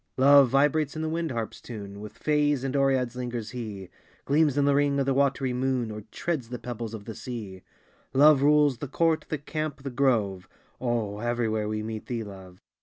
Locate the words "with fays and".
1.99-2.75